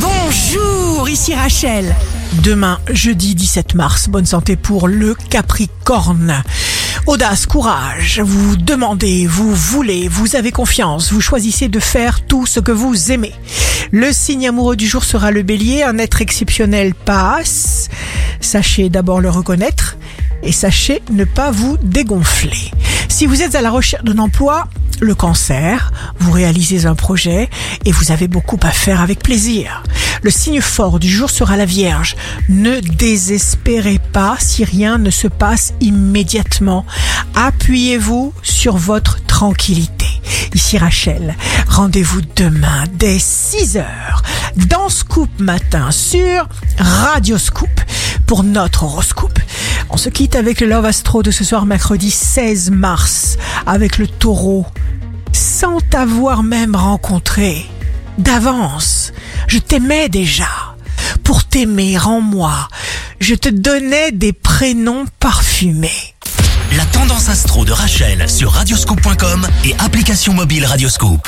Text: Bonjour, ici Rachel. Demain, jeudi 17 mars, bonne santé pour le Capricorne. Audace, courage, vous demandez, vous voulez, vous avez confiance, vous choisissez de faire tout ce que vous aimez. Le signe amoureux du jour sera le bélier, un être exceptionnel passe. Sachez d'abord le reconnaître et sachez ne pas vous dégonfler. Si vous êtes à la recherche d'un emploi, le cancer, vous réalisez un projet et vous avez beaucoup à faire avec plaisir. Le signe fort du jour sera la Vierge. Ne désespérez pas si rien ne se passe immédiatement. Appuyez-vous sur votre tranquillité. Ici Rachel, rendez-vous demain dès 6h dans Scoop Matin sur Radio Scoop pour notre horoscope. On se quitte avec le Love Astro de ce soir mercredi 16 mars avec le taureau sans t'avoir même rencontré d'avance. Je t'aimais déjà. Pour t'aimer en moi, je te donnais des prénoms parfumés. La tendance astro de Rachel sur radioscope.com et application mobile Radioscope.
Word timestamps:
Bonjour, 0.00 1.08
ici 1.08 1.34
Rachel. 1.34 1.94
Demain, 2.42 2.78
jeudi 2.90 3.34
17 3.34 3.74
mars, 3.74 4.08
bonne 4.08 4.26
santé 4.26 4.54
pour 4.54 4.86
le 4.86 5.14
Capricorne. 5.14 6.42
Audace, 7.06 7.46
courage, 7.46 8.20
vous 8.20 8.56
demandez, 8.56 9.26
vous 9.26 9.52
voulez, 9.54 10.08
vous 10.08 10.36
avez 10.36 10.52
confiance, 10.52 11.12
vous 11.12 11.20
choisissez 11.20 11.68
de 11.68 11.80
faire 11.80 12.24
tout 12.26 12.46
ce 12.46 12.60
que 12.60 12.70
vous 12.70 13.10
aimez. 13.10 13.34
Le 13.90 14.12
signe 14.12 14.48
amoureux 14.48 14.76
du 14.76 14.86
jour 14.86 15.04
sera 15.04 15.30
le 15.30 15.42
bélier, 15.42 15.82
un 15.82 15.98
être 15.98 16.20
exceptionnel 16.20 16.94
passe. 16.94 17.88
Sachez 18.40 18.90
d'abord 18.90 19.20
le 19.20 19.30
reconnaître 19.30 19.96
et 20.42 20.52
sachez 20.52 21.02
ne 21.10 21.24
pas 21.24 21.50
vous 21.50 21.76
dégonfler. 21.82 22.70
Si 23.08 23.26
vous 23.26 23.42
êtes 23.42 23.54
à 23.54 23.62
la 23.62 23.70
recherche 23.70 24.04
d'un 24.04 24.18
emploi, 24.18 24.68
le 25.00 25.14
cancer, 25.14 25.92
vous 26.18 26.32
réalisez 26.32 26.86
un 26.86 26.94
projet 26.94 27.48
et 27.84 27.92
vous 27.92 28.12
avez 28.12 28.28
beaucoup 28.28 28.58
à 28.62 28.70
faire 28.70 29.00
avec 29.00 29.22
plaisir. 29.22 29.82
Le 30.22 30.30
signe 30.30 30.60
fort 30.60 30.98
du 30.98 31.08
jour 31.08 31.30
sera 31.30 31.56
la 31.56 31.64
Vierge. 31.64 32.16
Ne 32.48 32.80
désespérez 32.80 34.00
pas 34.12 34.36
si 34.38 34.64
rien 34.64 34.98
ne 34.98 35.10
se 35.10 35.28
passe 35.28 35.74
immédiatement. 35.80 36.84
Appuyez-vous 37.34 38.32
sur 38.42 38.76
votre 38.76 39.24
tranquillité. 39.26 40.06
Ici 40.54 40.78
Rachel, 40.78 41.36
rendez-vous 41.68 42.20
demain 42.36 42.84
dès 42.94 43.18
6h 43.18 43.84
dans 44.68 44.88
Scoop 44.88 45.30
Matin 45.38 45.90
sur 45.90 46.48
Radio 46.78 47.38
Scoop 47.38 47.68
pour 48.26 48.42
notre 48.42 48.84
horoscope. 48.84 49.38
On 49.90 49.96
se 49.96 50.08
quitte 50.08 50.36
avec 50.36 50.60
le 50.60 50.68
Love 50.68 50.86
Astro 50.86 51.22
de 51.22 51.30
ce 51.30 51.44
soir 51.44 51.64
mercredi 51.64 52.10
16 52.10 52.70
mars 52.70 53.38
avec 53.66 53.98
le 53.98 54.06
taureau 54.06 54.66
sans 55.60 55.80
t'avoir 55.80 56.44
même 56.44 56.76
rencontré 56.76 57.66
d'avance. 58.16 59.12
Je 59.48 59.58
t'aimais 59.58 60.08
déjà. 60.08 60.46
Pour 61.24 61.42
t'aimer 61.42 61.98
en 61.98 62.20
moi, 62.20 62.68
je 63.18 63.34
te 63.34 63.48
donnais 63.48 64.12
des 64.12 64.32
prénoms 64.32 65.06
parfumés. 65.18 66.14
La 66.76 66.84
tendance 66.84 67.28
astro 67.28 67.64
de 67.64 67.72
Rachel 67.72 68.30
sur 68.30 68.52
radioscope.com 68.52 69.48
et 69.64 69.74
application 69.80 70.32
mobile 70.32 70.64
Radioscope. 70.64 71.26